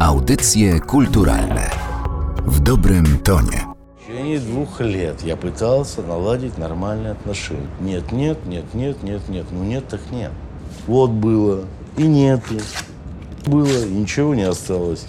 Audycje 0.00 0.80
kulturalne 0.80 1.70
w 2.46 2.60
dobrym 2.60 3.18
tonie. 3.18 3.66
В 3.98 4.06
течение 4.06 4.38
двух 4.38 4.80
лет 4.80 5.22
я 5.22 5.36
пытался 5.36 6.02
наладить 6.02 6.58
нормальные 6.58 7.12
отношения. 7.12 7.68
Нет, 7.80 8.12
нет, 8.12 8.38
нет, 8.46 8.74
нет, 8.74 9.02
нет, 9.02 9.28
нет. 9.28 9.46
Ну 9.52 9.64
нет, 9.64 9.88
так 9.88 10.00
нет. 10.12 10.30
Вот 10.86 11.10
было 11.10 11.60
и 11.96 12.02
нету. 12.02 12.54
Было 13.46 13.84
и 13.84 13.90
ничего 13.90 14.34
не 14.34 14.42
осталось. 14.42 15.06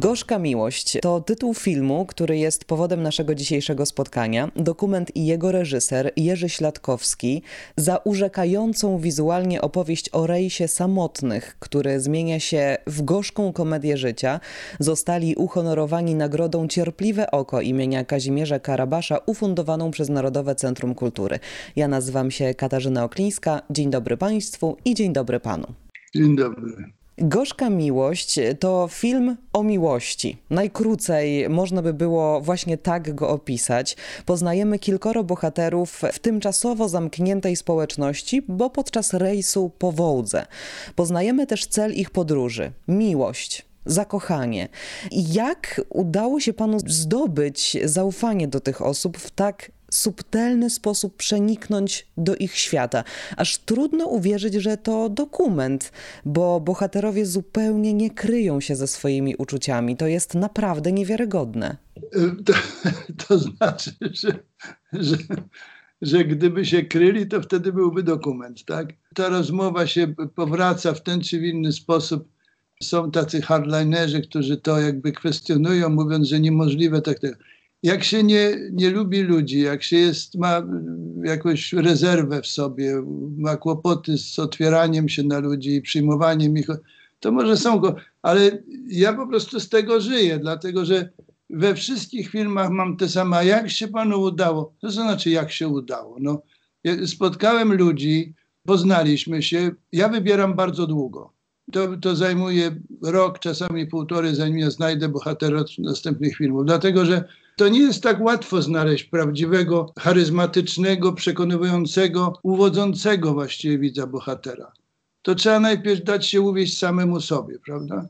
Gorzka 0.00 0.38
Miłość 0.38 0.98
to 1.02 1.20
tytuł 1.20 1.54
filmu, 1.54 2.06
który 2.06 2.38
jest 2.38 2.64
powodem 2.64 3.02
naszego 3.02 3.34
dzisiejszego 3.34 3.86
spotkania. 3.86 4.50
Dokument 4.56 5.16
i 5.16 5.26
jego 5.26 5.52
reżyser 5.52 6.12
Jerzy 6.16 6.48
Śladkowski 6.48 7.42
za 7.76 7.96
urzekającą 7.96 8.98
wizualnie 8.98 9.60
opowieść 9.60 10.10
o 10.12 10.26
rejsie 10.26 10.68
samotnych, 10.68 11.56
który 11.58 12.00
zmienia 12.00 12.40
się 12.40 12.76
w 12.86 13.02
gorzką 13.02 13.52
komedię 13.52 13.96
życia, 13.96 14.40
zostali 14.80 15.34
uhonorowani 15.34 16.14
nagrodą 16.14 16.68
Cierpliwe 16.68 17.30
Oko 17.30 17.60
imienia 17.60 18.04
Kazimierza 18.04 18.58
Karabasza 18.58 19.18
ufundowaną 19.26 19.90
przez 19.90 20.08
Narodowe 20.08 20.54
Centrum 20.54 20.94
Kultury. 20.94 21.38
Ja 21.76 21.88
nazywam 21.88 22.30
się 22.30 22.54
Katarzyna 22.54 23.04
Oklińska. 23.04 23.62
Dzień 23.70 23.90
dobry 23.90 24.16
Państwu 24.16 24.76
i 24.84 24.94
dzień 24.94 25.12
dobry 25.12 25.40
Panu. 25.40 25.66
Dzień 26.14 26.36
dobry. 26.36 26.97
Gorzka 27.20 27.70
Miłość 27.70 28.38
to 28.60 28.88
film 28.90 29.36
o 29.52 29.62
miłości. 29.62 30.36
Najkrócej 30.50 31.48
można 31.48 31.82
by 31.82 31.94
było 31.94 32.40
właśnie 32.40 32.78
tak 32.78 33.14
go 33.14 33.28
opisać. 33.28 33.96
Poznajemy 34.26 34.78
kilkoro 34.78 35.24
bohaterów 35.24 36.02
w 36.12 36.18
tymczasowo 36.18 36.88
zamkniętej 36.88 37.56
społeczności, 37.56 38.42
bo 38.48 38.70
podczas 38.70 39.14
rejsu 39.14 39.70
po 39.78 39.92
Wołdze. 39.92 40.46
Poznajemy 40.94 41.46
też 41.46 41.66
cel 41.66 41.94
ich 41.94 42.10
podróży 42.10 42.72
miłość. 42.88 43.66
Zakochanie. 43.86 44.68
Jak 45.12 45.80
udało 45.88 46.40
się 46.40 46.52
panu 46.52 46.78
zdobyć 46.86 47.76
zaufanie 47.84 48.48
do 48.48 48.60
tych 48.60 48.82
osób 48.82 49.18
w 49.18 49.30
tak 49.30 49.70
subtelny 49.90 50.70
sposób 50.70 51.16
przeniknąć 51.16 52.06
do 52.16 52.36
ich 52.36 52.54
świata. 52.54 53.04
Aż 53.36 53.58
trudno 53.58 54.06
uwierzyć, 54.06 54.54
że 54.54 54.76
to 54.76 55.08
dokument, 55.08 55.92
bo 56.24 56.60
bohaterowie 56.60 57.26
zupełnie 57.26 57.94
nie 57.94 58.10
kryją 58.10 58.60
się 58.60 58.76
ze 58.76 58.86
swoimi 58.86 59.36
uczuciami. 59.36 59.96
To 59.96 60.06
jest 60.06 60.34
naprawdę 60.34 60.92
niewiarygodne. 60.92 61.76
To, 62.44 62.52
to 63.26 63.38
znaczy, 63.38 63.90
że, 64.00 64.38
że, 64.92 65.16
że 66.02 66.24
gdyby 66.24 66.64
się 66.64 66.82
kryli, 66.82 67.26
to 67.26 67.42
wtedy 67.42 67.72
byłby 67.72 68.02
dokument, 68.02 68.64
tak? 68.64 68.88
Ta 69.14 69.28
rozmowa 69.28 69.86
się 69.86 70.14
powraca 70.34 70.94
w 70.94 71.02
ten 71.02 71.20
czy 71.20 71.36
inny 71.36 71.72
sposób. 71.72 72.28
Są 72.82 73.10
tacy 73.10 73.42
hardlinerzy, 73.42 74.20
którzy 74.20 74.56
to 74.56 74.80
jakby 74.80 75.12
kwestionują, 75.12 75.88
mówiąc, 75.88 76.28
że 76.28 76.40
niemożliwe 76.40 77.02
tak. 77.02 77.18
tak 77.18 77.38
jak 77.82 78.04
się 78.04 78.22
nie, 78.22 78.56
nie 78.72 78.90
lubi 78.90 79.22
ludzi, 79.22 79.60
jak 79.60 79.82
się 79.82 79.96
jest, 79.96 80.34
ma 80.34 80.62
jakąś 81.24 81.72
rezerwę 81.72 82.42
w 82.42 82.46
sobie, 82.46 83.02
ma 83.36 83.56
kłopoty 83.56 84.18
z 84.18 84.38
otwieraniem 84.38 85.08
się 85.08 85.22
na 85.22 85.38
ludzi 85.38 85.74
i 85.74 85.82
przyjmowaniem 85.82 86.58
ich, 86.58 86.66
to 87.20 87.32
może 87.32 87.56
są 87.56 87.78
go, 87.78 87.96
ale 88.22 88.62
ja 88.88 89.12
po 89.12 89.26
prostu 89.26 89.60
z 89.60 89.68
tego 89.68 90.00
żyję, 90.00 90.38
dlatego 90.38 90.84
że 90.84 91.08
we 91.50 91.74
wszystkich 91.74 92.30
filmach 92.30 92.70
mam 92.70 92.96
te 92.96 93.08
same, 93.08 93.46
jak 93.46 93.70
się 93.70 93.88
panu 93.88 94.20
udało? 94.20 94.74
To 94.80 94.90
znaczy, 94.90 95.30
jak 95.30 95.52
się 95.52 95.68
udało? 95.68 96.16
No, 96.20 96.42
spotkałem 97.06 97.74
ludzi, 97.74 98.34
poznaliśmy 98.64 99.42
się, 99.42 99.70
ja 99.92 100.08
wybieram 100.08 100.54
bardzo 100.54 100.86
długo. 100.86 101.37
To, 101.72 101.96
to 101.96 102.16
zajmuje 102.16 102.76
rok, 103.02 103.38
czasami 103.38 103.86
półtory, 103.86 104.34
zanim 104.34 104.58
ja 104.58 104.70
znajdę 104.70 105.08
bohatera 105.08 105.64
następnych 105.78 106.36
filmów, 106.36 106.66
dlatego 106.66 107.04
że 107.04 107.24
to 107.56 107.68
nie 107.68 107.80
jest 107.80 108.02
tak 108.02 108.20
łatwo 108.20 108.62
znaleźć 108.62 109.04
prawdziwego, 109.04 109.92
charyzmatycznego, 109.98 111.12
przekonywującego, 111.12 112.38
uwodzącego 112.42 113.34
właściwie 113.34 113.78
widza 113.78 114.06
bohatera. 114.06 114.72
To 115.22 115.34
trzeba 115.34 115.60
najpierw 115.60 116.04
dać 116.04 116.26
się 116.26 116.40
uwieść 116.40 116.78
samemu 116.78 117.20
sobie, 117.20 117.58
prawda? 117.58 118.08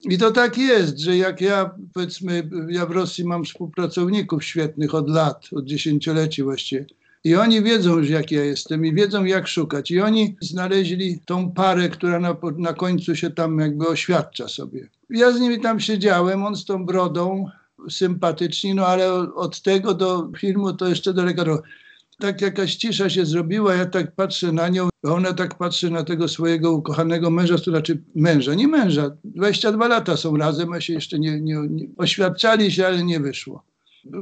I 0.00 0.18
to 0.18 0.30
tak 0.30 0.58
jest, 0.58 0.98
że 0.98 1.16
jak 1.16 1.40
ja, 1.40 1.74
powiedzmy, 1.94 2.50
ja 2.68 2.86
w 2.86 2.90
Rosji 2.90 3.24
mam 3.24 3.44
współpracowników 3.44 4.44
świetnych 4.44 4.94
od 4.94 5.10
lat, 5.10 5.48
od 5.52 5.64
dziesięcioleci 5.64 6.42
właściwie. 6.42 6.86
I 7.24 7.34
oni 7.34 7.62
wiedzą 7.62 8.02
jak 8.02 8.30
ja 8.30 8.44
jestem 8.44 8.86
i 8.86 8.94
wiedzą, 8.94 9.24
jak 9.24 9.48
szukać. 9.48 9.90
I 9.90 10.00
oni 10.00 10.36
znaleźli 10.40 11.20
tą 11.26 11.52
parę, 11.52 11.88
która 11.88 12.20
na, 12.20 12.36
na 12.58 12.72
końcu 12.72 13.16
się 13.16 13.30
tam 13.30 13.58
jakby 13.58 13.88
oświadcza 13.88 14.48
sobie. 14.48 14.88
Ja 15.10 15.32
z 15.32 15.40
nimi 15.40 15.60
tam 15.60 15.80
siedziałem, 15.80 16.44
on 16.44 16.56
z 16.56 16.64
tą 16.64 16.86
brodą, 16.86 17.50
sympatyczni, 17.90 18.74
no 18.74 18.86
ale 18.86 19.12
od 19.34 19.62
tego 19.62 19.94
do 19.94 20.30
filmu 20.38 20.72
to 20.72 20.88
jeszcze 20.88 21.14
daleko. 21.14 21.62
Tak 22.18 22.40
jakaś 22.40 22.76
cisza 22.76 23.10
się 23.10 23.26
zrobiła, 23.26 23.74
ja 23.74 23.86
tak 23.86 24.14
patrzę 24.14 24.52
na 24.52 24.68
nią, 24.68 24.88
a 25.06 25.08
ona 25.08 25.32
tak 25.32 25.58
patrzy 25.58 25.90
na 25.90 26.04
tego 26.04 26.28
swojego 26.28 26.72
ukochanego 26.72 27.30
męża, 27.30 27.58
to 27.58 27.70
znaczy 27.70 28.02
męża, 28.14 28.54
nie 28.54 28.68
męża. 28.68 29.16
22 29.24 29.88
lata 29.88 30.16
są 30.16 30.36
razem, 30.36 30.72
a 30.72 30.80
się 30.80 30.92
jeszcze 30.92 31.18
nie, 31.18 31.40
nie, 31.40 31.54
nie 31.70 31.86
oświadczali 31.96 32.72
się, 32.72 32.86
ale 32.86 33.04
nie 33.04 33.20
wyszło. 33.20 33.64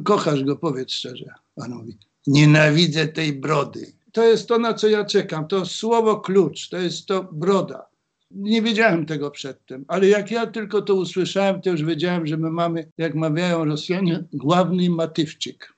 Kochasz 0.05 0.45
go, 0.45 0.57
powiedz 0.57 0.93
szczerze. 0.93 1.31
Mówi, 1.69 1.99
nienawidzę 2.27 3.09
tej 3.09 3.33
brody. 3.33 3.93
To 4.13 4.25
jest 4.25 4.49
to, 4.49 4.59
na 4.59 4.75
co 4.75 4.89
ja 4.89 5.05
czekam. 5.05 5.49
To 5.49 5.67
słowo 5.67 6.21
klucz, 6.21 6.69
to 6.69 6.79
jest 6.79 7.07
to 7.07 7.29
broda. 7.33 7.89
Nie 8.31 8.63
wiedziałem 8.63 9.07
tego 9.07 9.31
przedtem, 9.31 9.85
ale 9.89 10.09
jak 10.09 10.31
ja 10.31 10.47
tylko 10.47 10.83
to 10.83 10.95
usłyszałem, 10.95 11.63
to 11.63 11.71
już 11.71 11.85
wiedziałem, 11.85 12.27
że 12.27 12.37
my 12.37 12.51
mamy, 12.51 12.93
jak 12.99 13.15
mawiają 13.15 13.65
Rosjanie, 13.65 14.25
główny 14.33 14.91
matywczyk. 14.91 15.75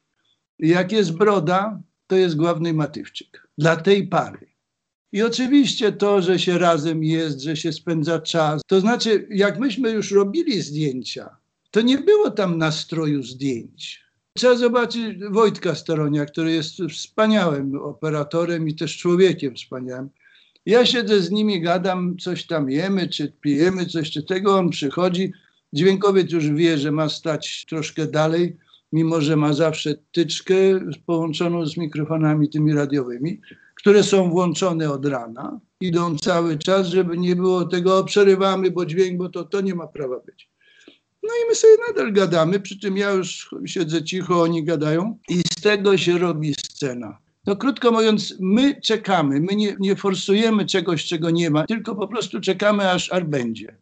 Jak 0.58 0.92
jest 0.92 1.12
broda, 1.12 1.82
to 2.06 2.16
jest 2.16 2.36
główny 2.36 2.72
matywczyk 2.72 3.48
dla 3.58 3.76
tej 3.76 4.08
pary. 4.08 4.46
I 5.12 5.22
oczywiście 5.22 5.92
to, 5.92 6.22
że 6.22 6.38
się 6.38 6.58
razem 6.58 7.04
jest, 7.04 7.40
że 7.40 7.56
się 7.56 7.72
spędza 7.72 8.20
czas, 8.20 8.62
to 8.66 8.80
znaczy, 8.80 9.28
jak 9.30 9.58
myśmy 9.58 9.90
już 9.90 10.10
robili 10.10 10.62
zdjęcia, 10.62 11.36
to 11.70 11.80
nie 11.80 11.98
było 11.98 12.30
tam 12.30 12.58
nastroju 12.58 13.22
zdjęć. 13.22 14.04
Trzeba 14.40 14.56
zobaczyć 14.56 15.18
Wojtka 15.30 15.74
Staronia, 15.74 16.26
który 16.26 16.52
jest 16.52 16.76
wspaniałym 16.90 17.74
operatorem 17.74 18.68
i 18.68 18.74
też 18.74 18.96
człowiekiem 18.96 19.54
wspaniałym. 19.54 20.08
Ja 20.66 20.86
siedzę 20.86 21.20
z 21.20 21.30
nimi, 21.30 21.60
gadam, 21.60 22.16
coś 22.18 22.46
tam 22.46 22.70
jemy, 22.70 23.08
czy 23.08 23.32
pijemy, 23.40 23.86
coś 23.86 24.10
czy 24.10 24.22
tego. 24.22 24.56
On 24.56 24.70
przychodzi, 24.70 25.32
dźwiękowiec 25.72 26.32
już 26.32 26.50
wie, 26.50 26.78
że 26.78 26.92
ma 26.92 27.08
stać 27.08 27.66
troszkę 27.68 28.06
dalej, 28.06 28.56
mimo 28.92 29.20
że 29.20 29.36
ma 29.36 29.52
zawsze 29.52 29.94
tyczkę 30.12 30.54
połączoną 31.06 31.66
z 31.66 31.76
mikrofonami 31.76 32.50
tymi 32.50 32.74
radiowymi, 32.74 33.40
które 33.74 34.02
są 34.02 34.30
włączone 34.30 34.90
od 34.92 35.06
rana. 35.06 35.60
Idą 35.80 36.18
cały 36.18 36.58
czas, 36.58 36.86
żeby 36.86 37.18
nie 37.18 37.36
było 37.36 37.64
tego, 37.64 38.04
przerywamy, 38.04 38.70
bo 38.70 38.86
dźwięk, 38.86 39.18
bo 39.18 39.28
to, 39.28 39.44
to 39.44 39.60
nie 39.60 39.74
ma 39.74 39.86
prawa 39.86 40.20
być. 40.20 40.50
No 41.30 41.36
i 41.36 41.48
my 41.48 41.54
sobie 41.54 41.76
nadal 41.88 42.12
gadamy, 42.12 42.60
przy 42.60 42.78
czym 42.78 42.96
ja 42.96 43.10
już 43.10 43.50
siedzę 43.66 44.04
cicho, 44.04 44.42
oni 44.42 44.64
gadają 44.64 45.18
i 45.28 45.38
z 45.38 45.60
tego 45.62 45.96
się 45.96 46.18
robi 46.18 46.54
scena. 46.54 47.18
No 47.46 47.56
krótko 47.56 47.92
mówiąc, 47.92 48.34
my 48.40 48.80
czekamy, 48.80 49.40
my 49.40 49.56
nie, 49.56 49.76
nie 49.80 49.96
forsujemy 49.96 50.66
czegoś, 50.66 51.04
czego 51.04 51.30
nie 51.30 51.50
ma, 51.50 51.66
tylko 51.66 51.94
po 51.94 52.08
prostu 52.08 52.40
czekamy, 52.40 52.90
aż, 52.90 53.12
aż 53.12 53.24
będzie. 53.24 53.76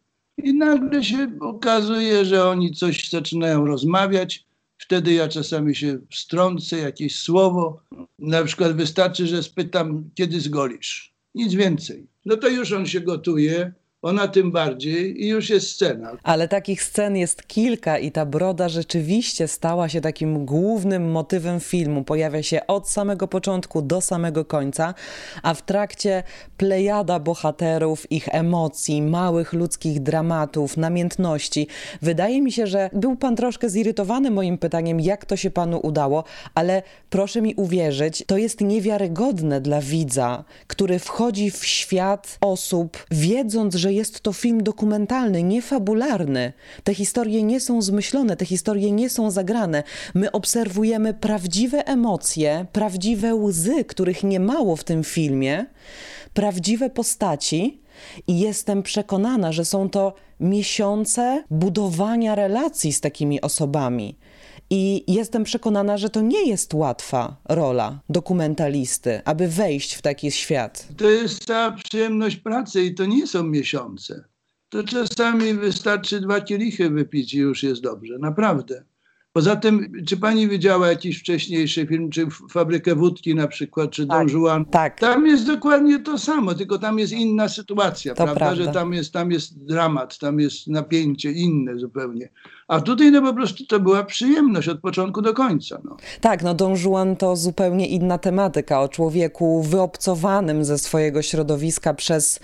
I 0.45 0.55
nagle 0.55 1.05
się 1.05 1.31
okazuje, 1.41 2.25
że 2.25 2.49
oni 2.49 2.75
coś 2.75 3.11
zaczynają 3.11 3.67
rozmawiać. 3.67 4.47
Wtedy 4.79 5.13
ja 5.13 5.29
czasami 5.29 5.77
się 5.77 5.99
wstrącę, 6.11 6.79
jakieś 6.79 7.19
słowo. 7.19 7.81
Na 8.19 8.45
przykład 8.45 8.77
wystarczy, 8.77 9.27
że 9.27 9.43
spytam, 9.43 10.11
kiedy 10.15 10.41
zgolisz. 10.41 11.15
Nic 11.35 11.55
więcej. 11.55 12.07
No 12.25 12.37
to 12.37 12.49
już 12.49 12.73
on 12.73 12.87
się 12.87 13.01
gotuje, 13.01 13.73
ona 14.03 14.29
tym 14.29 14.53
bardziej 14.53 15.25
i 15.25 15.29
już 15.29 15.51
jest 15.51 15.71
scena. 15.71 16.13
Ale 16.23 16.49
takich 16.49 16.83
scen 16.83 17.17
jest 17.17 17.47
kilka 17.47 17.99
i 17.99 18.13
ta 18.13 18.27
broda 18.27 18.69
rzeczywiście 18.69 19.49
stała 19.49 19.89
się 19.89 20.01
takim 20.01 20.47
głównym 20.47 21.11
motywem 21.11 21.61
filmu. 21.61 22.05
Pojawia 22.05 22.43
się 22.43 22.67
od 22.67 22.89
samego 22.89 23.29
początku 23.29 23.83
do 23.83 24.01
samego 24.01 24.45
końca, 24.45 24.95
a 25.43 25.55
w 25.55 25.63
trakcie 25.63 26.23
plejada 26.57 27.19
bohaterów, 27.21 28.13
ich 28.13 28.29
emocji, 28.33 29.03
małych 29.03 29.53
ludzkich 29.53 30.01
dramatów, 30.03 30.77
namiętności. 30.77 31.67
Wydaje 32.03 32.43
mi 32.43 32.53
się, 32.53 32.67
że 32.67 32.91
był 32.93 33.17
pan 33.17 33.37
troszkę 33.37 33.71
zirytowany 33.71 34.31
moim 34.31 34.59
pytaniem, 34.59 35.01
jak 35.01 35.25
to 35.25 35.37
się 35.37 35.51
panu 35.51 35.81
udało, 35.83 36.25
ale 36.55 36.83
proszę 37.11 37.43
mi 37.43 37.55
uwierzyć, 37.55 38.25
to 38.27 38.37
jest 38.37 38.61
niewiarygodne 38.61 39.61
dla 39.61 39.81
widza, 39.81 40.45
który 40.67 40.99
wchodzi 40.99 41.51
w 41.51 41.65
świat 41.67 42.39
osób, 42.41 43.07
wiedząc, 43.11 43.75
że 43.75 43.88
że 43.89 43.93
jest 43.93 44.21
to 44.21 44.33
film 44.33 44.63
dokumentalny, 44.63 45.43
nie 45.43 45.63
fabularny. 45.63 46.53
Te 46.85 46.95
historie 46.95 47.43
nie 47.43 47.61
są 47.61 47.83
zmyślone, 47.83 48.37
te 48.37 48.45
historie 48.45 48.93
nie 48.93 49.11
są 49.11 49.31
zagrane. 49.31 49.83
My 50.15 50.33
obserwujemy 50.33 51.15
prawdziwe 51.15 51.87
emocje, 51.87 52.67
prawdziwe 52.73 53.35
łzy, 53.35 53.85
których 53.85 54.25
nie 54.25 54.41
mało 54.41 54.77
w 54.77 54.85
tym 54.85 55.05
filmie, 55.05 55.67
prawdziwe 56.35 56.91
postaci 56.91 57.81
I 58.27 58.39
jestem 58.39 58.83
przekonana, 58.83 59.53
że 59.53 59.65
są 59.65 59.91
to 59.91 60.15
miesiące 60.41 61.45
budowania 61.51 62.35
relacji 62.35 62.93
z 62.93 63.01
takimi 63.01 63.41
osobami. 63.41 64.17
I 64.71 65.13
jestem 65.13 65.45
przekonana, 65.45 65.97
że 65.97 66.11
to 66.11 66.21
nie 66.21 66.49
jest 66.49 66.75
łatwa 66.75 67.37
rola 67.49 68.01
dokumentalisty, 68.09 69.21
aby 69.25 69.49
wejść 69.49 69.95
w 69.95 70.03
taki 70.03 70.31
świat. 70.31 70.89
To 70.97 71.11
jest 71.11 71.45
cała 71.45 71.73
przyjemność 71.73 72.37
pracy 72.37 72.85
i 72.85 72.95
to 72.95 73.07
nie 73.07 73.27
są 73.27 73.43
miesiące. 73.43 74.25
To 74.69 74.85
czasami 74.85 75.55
wystarczy 75.55 76.21
dwa 76.21 76.41
kielichy 76.41 76.91
wypić 76.91 77.35
i 77.35 77.39
już 77.39 77.63
jest 77.63 77.83
dobrze, 77.83 78.19
naprawdę. 78.19 78.85
Poza 79.39 79.57
tym, 79.57 79.93
czy 80.07 80.17
pani 80.17 80.49
widziała 80.49 80.89
jakiś 80.89 81.19
wcześniejszy 81.19 81.87
film, 81.87 82.11
czy 82.11 82.27
Fabrykę 82.51 82.95
Wódki 82.95 83.35
na 83.35 83.49
przykład, 83.49 83.91
czy 83.91 84.07
Tak, 84.07 84.31
Don 84.33 84.65
tak. 84.65 85.01
Tam 85.01 85.27
jest 85.27 85.47
dokładnie 85.47 85.99
to 85.99 86.19
samo, 86.19 86.55
tylko 86.55 86.79
tam 86.79 86.99
jest 86.99 87.13
inna 87.13 87.49
sytuacja, 87.49 88.15
prawda? 88.15 88.35
prawda. 88.35 88.65
Że 88.65 88.73
tam 88.73 88.93
jest, 88.93 89.13
tam 89.13 89.31
jest 89.31 89.65
dramat, 89.65 90.19
tam 90.19 90.41
jest 90.41 90.67
napięcie 90.67 91.33
inne 91.33 91.79
zupełnie. 91.79 92.29
A 92.69 92.81
tutaj 92.81 93.11
no 93.11 93.23
po 93.23 93.35
prostu 93.35 93.67
to 93.67 93.81
była 93.81 94.05
przyjemność 94.05 94.69
od 94.69 94.81
początku 94.81 95.23
do 95.23 95.35
końca. 95.35 95.79
No. 95.85 95.97
Tak, 96.21 96.43
no 96.43 96.55
Don 96.55 96.75
Juan 96.85 97.17
to 97.17 97.37
zupełnie 97.37 97.87
inna 97.87 98.19
tematyka 98.19 98.81
o 98.81 98.89
człowieku 98.89 99.63
wyobcowanym 99.63 100.65
ze 100.65 100.79
swojego 100.79 101.23
środowiska 101.23 101.95
przez 101.95 102.41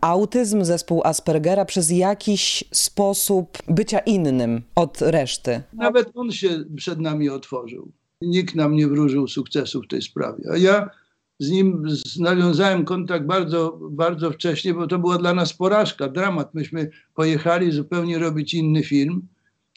autyzm, 0.00 0.64
zespół 0.64 1.02
Aspergera, 1.04 1.64
przez 1.64 1.90
jakiś 1.90 2.64
sposób 2.72 3.58
bycia 3.68 3.98
innym 3.98 4.62
od 4.74 5.00
reszty. 5.00 5.62
Nawet 5.72 6.10
on 6.14 6.32
się 6.38 6.64
przed 6.76 7.00
nami 7.00 7.28
otworzył. 7.28 7.92
Nikt 8.22 8.54
nam 8.54 8.76
nie 8.76 8.88
wróżył 8.88 9.28
sukcesu 9.28 9.82
w 9.82 9.88
tej 9.88 10.02
sprawie. 10.02 10.44
A 10.52 10.56
ja 10.56 10.90
z 11.38 11.50
nim 11.50 11.86
nawiązałem 12.18 12.84
kontakt 12.84 13.26
bardzo, 13.26 13.78
bardzo 13.90 14.30
wcześnie, 14.30 14.74
bo 14.74 14.86
to 14.86 14.98
była 14.98 15.18
dla 15.18 15.34
nas 15.34 15.52
porażka, 15.52 16.08
dramat. 16.08 16.54
Myśmy 16.54 16.90
pojechali 17.14 17.72
zupełnie 17.72 18.18
robić 18.18 18.54
inny 18.54 18.82
film 18.82 19.22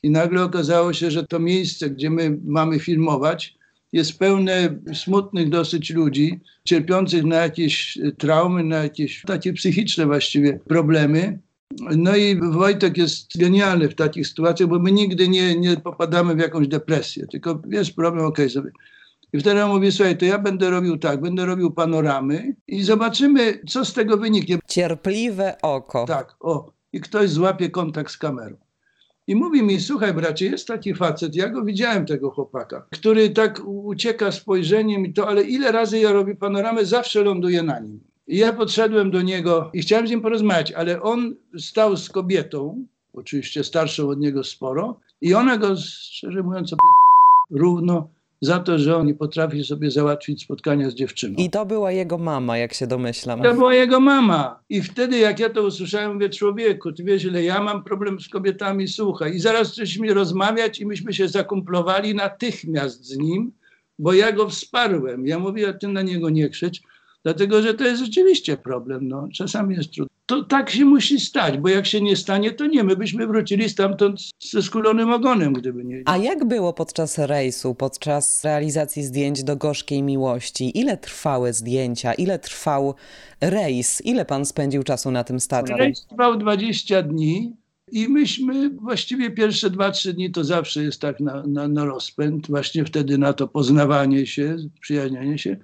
i 0.03 0.09
nagle 0.09 0.43
okazało 0.43 0.93
się, 0.93 1.11
że 1.11 1.27
to 1.27 1.39
miejsce, 1.39 1.89
gdzie 1.89 2.09
my 2.09 2.39
mamy 2.45 2.79
filmować, 2.79 3.57
jest 3.93 4.19
pełne 4.19 4.79
smutnych 4.93 5.49
dosyć 5.49 5.89
ludzi, 5.89 6.39
cierpiących 6.65 7.23
na 7.23 7.35
jakieś 7.35 7.97
traumy, 8.17 8.63
na 8.63 8.77
jakieś 8.77 9.21
takie 9.21 9.53
psychiczne 9.53 10.05
właściwie 10.05 10.59
problemy. 10.67 11.39
No 11.79 12.15
i 12.15 12.39
Wojtek 12.51 12.97
jest 12.97 13.37
genialny 13.37 13.89
w 13.89 13.95
takich 13.95 14.27
sytuacjach, 14.27 14.69
bo 14.69 14.79
my 14.79 14.91
nigdy 14.91 15.29
nie, 15.29 15.55
nie 15.55 15.77
popadamy 15.77 16.35
w 16.35 16.39
jakąś 16.39 16.67
depresję, 16.67 17.27
tylko 17.27 17.61
jest 17.69 17.95
problem, 17.95 18.25
okej 18.25 18.49
sobie. 18.49 18.71
I 19.33 19.39
wtedy 19.39 19.63
on 19.63 19.71
mówi, 19.71 19.91
słuchaj, 19.91 20.17
to 20.17 20.25
ja 20.25 20.39
będę 20.39 20.69
robił 20.69 20.97
tak, 20.97 21.21
będę 21.21 21.45
robił 21.45 21.71
panoramy 21.71 22.55
i 22.67 22.83
zobaczymy, 22.83 23.59
co 23.67 23.85
z 23.85 23.93
tego 23.93 24.17
wyniknie. 24.17 24.59
Cierpliwe 24.67 25.55
oko. 25.61 26.05
Tak, 26.05 26.35
o, 26.39 26.71
i 26.93 27.01
ktoś 27.01 27.29
złapie 27.29 27.69
kontakt 27.69 28.11
z 28.11 28.17
kamerą. 28.17 28.55
I 29.27 29.35
mówi 29.35 29.63
mi, 29.63 29.81
słuchaj 29.81 30.13
bracie, 30.13 30.45
jest 30.45 30.67
taki 30.67 30.95
facet, 30.95 31.35
ja 31.35 31.49
go 31.49 31.63
widziałem, 31.63 32.05
tego 32.05 32.31
chłopaka, 32.31 32.85
który 32.91 33.29
tak 33.29 33.61
ucieka 33.65 34.31
spojrzeniem 34.31 35.05
i 35.05 35.13
to, 35.13 35.27
ale 35.27 35.43
ile 35.43 35.71
razy 35.71 35.99
ja 35.99 36.11
robię 36.11 36.35
panoramę, 36.35 36.85
zawsze 36.85 37.23
ląduję 37.23 37.63
na 37.63 37.79
nim. 37.79 37.99
I 38.31 38.37
ja 38.37 38.53
podszedłem 38.53 39.11
do 39.11 39.21
niego 39.21 39.69
i 39.73 39.81
chciałem 39.81 40.07
z 40.07 40.09
nim 40.09 40.21
porozmawiać, 40.21 40.71
ale 40.71 41.01
on 41.01 41.35
stał 41.57 41.97
z 41.97 42.09
kobietą, 42.09 42.85
oczywiście 43.13 43.63
starszą 43.63 44.09
od 44.09 44.19
niego 44.19 44.43
sporo, 44.43 44.99
i 45.21 45.33
ona 45.33 45.57
go, 45.57 45.75
szczerze 45.77 46.43
mówiąc, 46.43 46.75
równo 47.49 48.09
za 48.41 48.59
to, 48.59 48.77
że 48.77 48.97
on 48.97 49.07
nie 49.07 49.13
potrafi 49.13 49.63
sobie 49.63 49.91
załatwić 49.91 50.43
spotkania 50.43 50.89
z 50.89 50.93
dziewczyną. 50.93 51.35
I 51.37 51.49
to 51.49 51.65
była 51.65 51.91
jego 51.91 52.17
mama, 52.17 52.57
jak 52.57 52.73
się 52.73 52.87
domyślam. 52.87 53.41
To 53.41 53.53
była 53.53 53.73
jego 53.73 53.99
mama. 53.99 54.59
I 54.69 54.81
wtedy, 54.81 55.17
jak 55.17 55.39
ja 55.39 55.49
to 55.49 55.63
usłyszałem, 55.63 56.13
mówię, 56.13 56.29
człowieku, 56.29 56.91
ty 56.91 57.03
wiesz, 57.03 57.23
ile 57.23 57.43
ja 57.43 57.63
mam 57.63 57.83
problem 57.83 58.19
z 58.19 58.29
kobietami, 58.29 58.87
słuchaj. 58.87 59.35
I 59.35 59.39
zaraz 59.39 59.67
zaczęliśmy 59.67 60.13
rozmawiać 60.13 60.79
i 60.79 60.85
myśmy 60.85 61.13
się 61.13 61.27
zakumplowali 61.27 62.15
natychmiast 62.15 63.05
z 63.05 63.17
nim, 63.17 63.51
bo 63.99 64.13
ja 64.13 64.31
go 64.31 64.49
wsparłem. 64.49 65.27
Ja 65.27 65.39
mówię, 65.39 65.69
a 65.69 65.73
ty 65.73 65.87
na 65.87 66.01
niego 66.01 66.29
nie 66.29 66.49
krzycz, 66.49 66.81
dlatego, 67.23 67.61
że 67.61 67.73
to 67.73 67.83
jest 67.83 68.03
rzeczywiście 68.03 68.57
problem. 68.57 69.07
No. 69.07 69.27
Czasami 69.33 69.75
jest 69.75 69.91
trudno. 69.91 70.11
To 70.25 70.43
tak 70.43 70.69
się 70.69 70.85
musi 70.85 71.19
stać, 71.19 71.57
bo 71.57 71.69
jak 71.69 71.85
się 71.85 72.01
nie 72.01 72.15
stanie, 72.15 72.51
to 72.51 72.67
nie. 72.67 72.83
My 72.83 72.95
byśmy 72.95 73.27
wrócili 73.27 73.69
stamtąd 73.69 74.19
ze 74.39 74.61
skulonym 74.61 75.11
ogonem, 75.11 75.53
gdyby 75.53 75.83
nie. 75.83 76.03
A 76.05 76.17
jak 76.17 76.45
było 76.45 76.73
podczas 76.73 77.17
rejsu, 77.17 77.75
podczas 77.75 78.43
realizacji 78.43 79.03
zdjęć 79.03 79.43
do 79.43 79.55
Gorzkiej 79.55 80.03
Miłości? 80.03 80.79
Ile 80.79 80.97
trwały 80.97 81.53
zdjęcia? 81.53 82.13
Ile 82.13 82.39
trwał 82.39 82.95
rejs? 83.41 84.01
Ile 84.05 84.25
pan 84.25 84.45
spędził 84.45 84.83
czasu 84.83 85.11
na 85.11 85.23
tym 85.23 85.39
statku? 85.39 85.77
Rejs 85.77 86.05
trwał 86.07 86.37
20 86.37 87.01
dni 87.01 87.55
i 87.91 88.07
myśmy 88.09 88.69
właściwie 88.69 89.31
pierwsze 89.31 89.69
2-3 89.69 90.13
dni 90.13 90.31
to 90.31 90.43
zawsze 90.43 90.83
jest 90.83 91.01
tak 91.01 91.19
na, 91.19 91.43
na, 91.47 91.67
na 91.67 91.85
rozpęd, 91.85 92.47
właśnie 92.47 92.85
wtedy 92.85 93.17
na 93.17 93.33
to 93.33 93.47
poznawanie 93.47 94.25
się, 94.25 94.57
przyjaźnianie 94.81 95.37
się. 95.37 95.57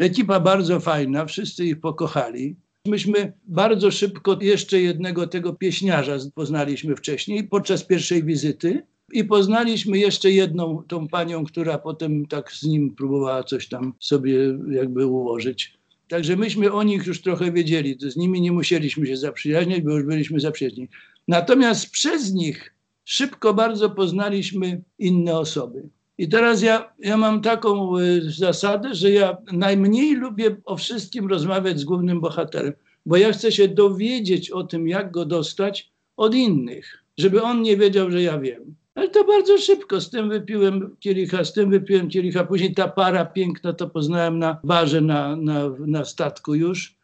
Ekipa 0.00 0.40
bardzo 0.40 0.80
fajna, 0.80 1.26
wszyscy 1.26 1.64
ich 1.64 1.80
pokochali. 1.80 2.56
Myśmy 2.86 3.32
bardzo 3.44 3.90
szybko 3.90 4.38
jeszcze 4.40 4.80
jednego 4.80 5.26
tego 5.26 5.52
pieśniarza 5.52 6.18
poznaliśmy 6.34 6.96
wcześniej 6.96 7.44
podczas 7.44 7.84
pierwszej 7.84 8.24
wizyty 8.24 8.82
i 9.12 9.24
poznaliśmy 9.24 9.98
jeszcze 9.98 10.30
jedną 10.30 10.82
tą 10.88 11.08
panią, 11.08 11.44
która 11.44 11.78
potem 11.78 12.26
tak 12.26 12.52
z 12.52 12.62
nim 12.62 12.94
próbowała 12.94 13.44
coś 13.44 13.68
tam 13.68 13.94
sobie 14.00 14.58
jakby 14.70 15.06
ułożyć. 15.06 15.74
Także 16.08 16.36
myśmy 16.36 16.72
o 16.72 16.82
nich 16.82 17.06
już 17.06 17.22
trochę 17.22 17.52
wiedzieli. 17.52 17.98
To 17.98 18.10
z 18.10 18.16
nimi 18.16 18.40
nie 18.40 18.52
musieliśmy 18.52 19.06
się 19.06 19.16
zaprzyjaźniać, 19.16 19.80
bo 19.80 19.90
już 19.92 20.04
byliśmy 20.04 20.40
zaprzyjaźnieni. 20.40 20.88
Natomiast 21.28 21.90
przez 21.90 22.34
nich 22.34 22.74
szybko 23.04 23.54
bardzo 23.54 23.90
poznaliśmy 23.90 24.82
inne 24.98 25.38
osoby. 25.38 25.88
I 26.18 26.28
teraz 26.28 26.62
ja, 26.62 26.92
ja 26.98 27.16
mam 27.16 27.42
taką 27.42 27.98
y, 27.98 28.30
zasadę, 28.30 28.94
że 28.94 29.10
ja 29.10 29.36
najmniej 29.52 30.14
lubię 30.14 30.56
o 30.64 30.76
wszystkim 30.76 31.28
rozmawiać 31.28 31.80
z 31.80 31.84
głównym 31.84 32.20
bohaterem, 32.20 32.72
bo 33.06 33.16
ja 33.16 33.32
chcę 33.32 33.52
się 33.52 33.68
dowiedzieć 33.68 34.50
o 34.50 34.64
tym, 34.64 34.88
jak 34.88 35.10
go 35.10 35.24
dostać 35.24 35.90
od 36.16 36.34
innych, 36.34 37.04
żeby 37.18 37.42
on 37.42 37.62
nie 37.62 37.76
wiedział, 37.76 38.10
że 38.10 38.22
ja 38.22 38.38
wiem. 38.38 38.74
Ale 38.94 39.08
to 39.08 39.24
bardzo 39.24 39.58
szybko. 39.58 40.00
Z 40.00 40.10
tym 40.10 40.28
wypiłem 40.28 40.96
kielicha, 41.00 41.44
z 41.44 41.52
tym 41.52 41.70
wypiłem 41.70 42.08
kielicha. 42.08 42.44
Później 42.44 42.74
ta 42.74 42.88
para 42.88 43.24
piękna 43.24 43.72
to 43.72 43.88
poznałem 43.88 44.38
na 44.38 44.60
barze 44.64 45.00
na, 45.00 45.36
na, 45.36 45.70
na 45.78 46.04
statku 46.04 46.54
już. 46.54 46.96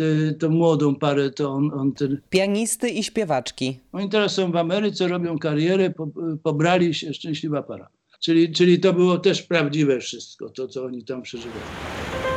Y, 0.00 0.36
Tą 0.38 0.48
młodą 0.48 0.94
parę, 0.94 1.30
to 1.30 1.50
on, 1.52 1.70
on 1.74 1.92
ten, 1.92 2.20
Pianisty 2.30 2.88
i 2.88 3.02
śpiewaczki. 3.02 3.78
oni 3.92 4.08
teraz 4.08 4.34
są 4.34 4.52
w 4.52 4.56
Ameryce, 4.56 5.08
robią 5.08 5.38
karierę, 5.38 5.90
po, 5.90 6.08
pobrali 6.42 6.94
się, 6.94 7.14
szczęśliwa 7.14 7.62
para. 7.62 7.88
Czyli, 8.20 8.52
czyli 8.52 8.80
to 8.80 8.92
było 8.92 9.18
też 9.18 9.42
prawdziwe 9.42 10.00
wszystko, 10.00 10.50
to 10.50 10.68
co 10.68 10.84
oni 10.84 11.04
tam 11.04 11.22
przeżywali. 11.22 12.29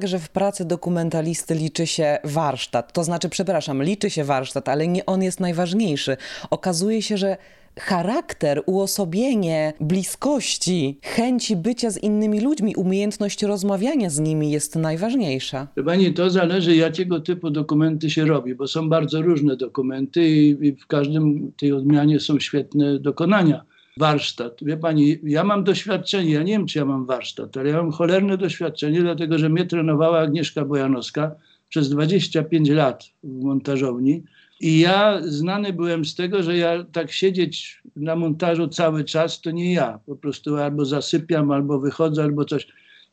Tak, 0.00 0.08
że 0.08 0.18
w 0.18 0.28
pracy 0.28 0.64
dokumentalisty 0.64 1.54
liczy 1.54 1.86
się 1.86 2.18
warsztat. 2.24 2.92
To 2.92 3.04
znaczy, 3.04 3.28
przepraszam, 3.28 3.82
liczy 3.82 4.10
się 4.10 4.24
warsztat, 4.24 4.68
ale 4.68 4.88
nie 4.88 5.06
on 5.06 5.22
jest 5.22 5.40
najważniejszy. 5.40 6.16
Okazuje 6.50 7.02
się, 7.02 7.16
że 7.16 7.36
charakter, 7.78 8.62
uosobienie 8.66 9.72
bliskości, 9.80 10.98
chęci 11.02 11.56
bycia 11.56 11.90
z 11.90 11.98
innymi 11.98 12.40
ludźmi, 12.40 12.76
umiejętność 12.76 13.42
rozmawiania 13.42 14.10
z 14.10 14.18
nimi 14.18 14.50
jest 14.50 14.76
najważniejsza. 14.76 15.68
Pani, 15.84 16.14
to 16.14 16.30
zależy 16.30 16.76
jakiego 16.76 17.20
typu 17.20 17.50
dokumenty 17.50 18.10
się 18.10 18.24
robi, 18.24 18.54
bo 18.54 18.68
są 18.68 18.88
bardzo 18.88 19.22
różne 19.22 19.56
dokumenty 19.56 20.28
i, 20.28 20.66
i 20.66 20.76
w 20.76 20.86
każdym 20.86 21.52
tej 21.60 21.72
odmianie 21.72 22.20
są 22.20 22.40
świetne 22.40 22.98
dokonania. 22.98 23.64
Warsztat. 24.00 24.58
Wie 24.62 24.76
Pani, 24.76 25.18
ja 25.22 25.44
mam 25.44 25.64
doświadczenie, 25.64 26.32
ja 26.32 26.42
nie 26.42 26.52
wiem 26.52 26.66
czy 26.66 26.78
ja 26.78 26.84
mam 26.84 27.06
warsztat, 27.06 27.56
ale 27.56 27.70
ja 27.70 27.76
mam 27.76 27.92
cholerne 27.92 28.38
doświadczenie, 28.38 29.00
dlatego 29.00 29.38
że 29.38 29.48
mnie 29.48 29.66
trenowała 29.66 30.18
Agnieszka 30.18 30.64
Bojanowska 30.64 31.34
przez 31.68 31.90
25 31.90 32.70
lat 32.70 33.04
w 33.24 33.44
montażowni 33.44 34.22
I 34.60 34.80
ja 34.80 35.20
znany 35.22 35.72
byłem 35.72 36.04
z 36.04 36.14
tego, 36.14 36.42
że 36.42 36.56
ja 36.56 36.84
tak 36.84 37.12
siedzieć 37.12 37.82
na 37.96 38.16
montażu 38.16 38.68
cały 38.68 39.04
czas, 39.04 39.40
to 39.40 39.50
nie 39.50 39.72
ja. 39.72 40.00
Po 40.06 40.16
prostu 40.16 40.56
albo 40.56 40.84
zasypiam, 40.84 41.50
albo 41.50 41.80
wychodzę, 41.80 42.22
albo 42.22 42.44
coś. 42.44 42.66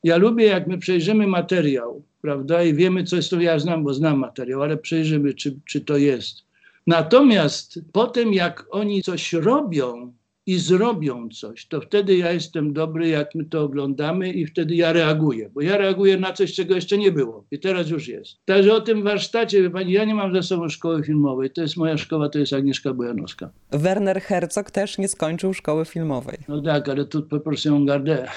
Ja 0.04 0.16
lubię, 0.16 0.46
jak 0.46 0.66
my 0.66 0.78
przejrzymy 0.78 1.26
materiał, 1.26 2.02
prawda, 2.20 2.62
i 2.62 2.74
wiemy, 2.74 3.04
co 3.04 3.16
jest 3.16 3.30
to, 3.30 3.40
ja 3.40 3.58
znam, 3.58 3.84
bo 3.84 3.94
znam 3.94 4.18
materiał, 4.18 4.62
ale 4.62 4.76
przejrzymy, 4.76 5.34
czy, 5.34 5.60
czy 5.64 5.80
to 5.80 5.96
jest. 5.96 6.42
Natomiast 6.86 7.80
potem, 7.92 8.32
jak 8.32 8.66
oni 8.70 9.02
coś 9.02 9.32
robią 9.32 10.12
i 10.48 10.58
zrobią 10.58 11.28
coś, 11.28 11.66
to 11.66 11.80
wtedy 11.80 12.16
ja 12.16 12.32
jestem 12.32 12.72
dobry, 12.72 13.08
jak 13.08 13.34
my 13.34 13.44
to 13.44 13.62
oglądamy 13.62 14.32
i 14.32 14.46
wtedy 14.46 14.74
ja 14.74 14.92
reaguję, 14.92 15.50
bo 15.54 15.60
ja 15.60 15.76
reaguję 15.76 16.16
na 16.16 16.32
coś, 16.32 16.54
czego 16.54 16.74
jeszcze 16.74 16.98
nie 16.98 17.12
było 17.12 17.44
i 17.50 17.58
teraz 17.58 17.90
już 17.90 18.08
jest. 18.08 18.36
Także 18.44 18.74
o 18.74 18.80
tym 18.80 19.02
warsztacie, 19.02 19.62
wie 19.62 19.70
pani, 19.70 19.92
ja 19.92 20.04
nie 20.04 20.14
mam 20.14 20.34
za 20.34 20.42
sobą 20.42 20.68
szkoły 20.68 21.02
filmowej, 21.02 21.50
to 21.50 21.62
jest 21.62 21.76
moja 21.76 21.98
szkoła, 21.98 22.28
to 22.28 22.38
jest 22.38 22.52
Agnieszka 22.52 22.94
Bojanowska. 22.94 23.50
Werner 23.70 24.20
Herzog 24.20 24.70
też 24.70 24.98
nie 24.98 25.08
skończył 25.08 25.54
szkoły 25.54 25.84
filmowej. 25.84 26.38
No 26.48 26.62
tak, 26.62 26.88
ale 26.88 27.04
tu 27.04 27.22
proporcją 27.22 27.86
gardę. 27.86 28.28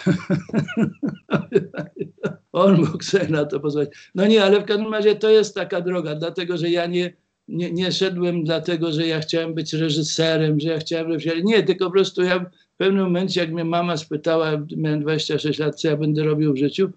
On 2.51 2.77
mógł 2.77 3.03
sobie 3.03 3.27
na 3.27 3.45
to 3.45 3.59
pozwolić. 3.59 3.89
No 4.15 4.27
nie, 4.27 4.43
ale 4.43 4.61
w 4.61 4.65
każdym 4.65 4.93
razie 4.93 5.15
to 5.15 5.29
jest 5.29 5.55
taka 5.55 5.81
droga, 5.81 6.15
dlatego 6.15 6.57
że 6.57 6.69
ja 6.69 6.85
nie, 6.85 7.13
nie, 7.51 7.71
nie 7.71 7.91
szedłem 7.91 8.43
dlatego, 8.43 8.91
że 8.91 9.07
ja 9.07 9.19
chciałem 9.19 9.53
być 9.53 9.73
reżyserem, 9.73 10.59
że 10.59 10.69
ja 10.69 10.79
chciałem. 10.79 11.11
Nie, 11.43 11.63
tylko 11.63 11.85
po 11.85 11.91
prostu 11.91 12.23
ja 12.23 12.39
w 12.39 12.77
pewnym 12.77 13.03
momencie, 13.03 13.41
jak 13.41 13.51
mnie 13.51 13.65
mama 13.65 13.97
spytała, 13.97 14.51
miałem 14.77 15.01
26 15.01 15.59
lat, 15.59 15.81
co 15.81 15.87
ja 15.87 15.97
będę 15.97 16.23
robił 16.23 16.53
w 16.53 16.57
życiu, 16.57 16.89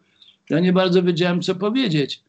ja 0.50 0.61
nie 0.61 0.73
bardzo 0.73 1.02
wiedziałem, 1.02 1.42
co 1.42 1.54
powiedzieć. 1.54 2.23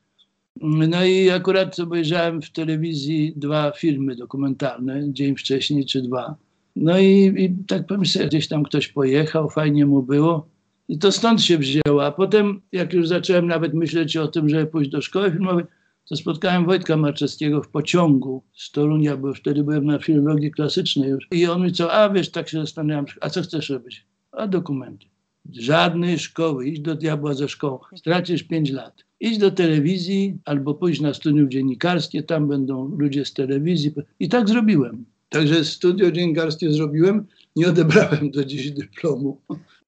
No 0.62 1.06
i 1.06 1.30
akurat 1.30 1.80
obejrzałem 1.80 2.42
w 2.42 2.52
telewizji 2.52 3.34
dwa 3.36 3.72
filmy 3.72 4.16
dokumentalne, 4.16 5.14
dzień 5.14 5.36
wcześniej 5.36 5.86
czy 5.86 6.02
dwa. 6.02 6.36
No 6.76 7.00
i, 7.00 7.34
i 7.38 7.66
tak 7.68 7.88
pomyślałem, 7.88 8.30
gdzieś 8.30 8.48
tam 8.48 8.64
ktoś 8.64 8.88
pojechał, 8.88 9.50
fajnie 9.50 9.86
mu 9.86 10.04
było. 10.04 10.48
I 10.90 10.98
to 10.98 11.12
stąd 11.12 11.42
się 11.42 11.58
wzięło. 11.58 12.06
A 12.06 12.12
potem, 12.12 12.62
jak 12.72 12.94
już 12.94 13.08
zacząłem 13.08 13.48
nawet 13.48 13.74
myśleć 13.74 14.18
o 14.18 14.28
tym, 14.28 14.50
żeby 14.50 14.66
pójść 14.66 14.92
do 14.92 15.02
szkoły 15.02 15.32
filmowej, 15.32 15.66
to 16.10 16.16
spotkałem 16.16 16.66
Wojtka 16.66 16.98
Marczewskiego 16.98 17.62
w 17.62 17.68
pociągu 17.68 18.44
z 18.54 18.72
Torunia, 18.72 19.18
bo 19.18 19.34
wtedy 19.34 19.64
byłem 19.64 19.86
na 19.86 20.00
filologii 20.00 20.52
klasycznej 20.52 21.10
już. 21.10 21.28
I 21.32 21.48
on 21.48 21.64
mi 21.64 21.72
co, 21.72 21.94
a 21.94 22.10
wiesz, 22.10 22.32
tak 22.32 22.50
się 22.50 22.62
zastanawiam, 22.62 23.06
a 23.22 23.30
co 23.30 23.42
chcesz 23.42 23.70
robić? 23.70 24.06
A 24.32 24.48
dokumenty. 24.48 25.06
Żadnej 25.54 26.20
szkoły, 26.20 26.68
idź 26.68 26.80
do 26.80 26.96
diabła 26.96 27.34
ze 27.34 27.50
szkołą, 27.50 27.80
stracisz 27.96 28.44
pięć 28.44 28.72
lat. 28.72 29.06
Idź 29.20 29.38
do 29.38 29.52
telewizji 29.52 30.38
albo 30.46 30.74
pójdź 30.74 31.02
na 31.02 31.14
studium 31.14 31.52
dziennikarskie, 31.52 32.24
tam 32.24 32.48
będą 32.48 32.96
ludzie 32.98 33.26
z 33.26 33.34
telewizji. 33.34 33.94
I 34.20 34.30
tak 34.30 34.50
zrobiłem. 34.50 35.06
Także 35.30 35.66
studio 35.66 36.12
dziennikarskie 36.12 36.72
zrobiłem, 36.72 37.26
nie 37.56 37.68
odebrałem 37.68 38.32
do 38.32 38.46
dziś 38.46 38.72
dyplomu. 38.72 39.42